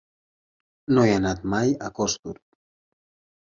[0.95, 2.37] No he anat mai a Costur.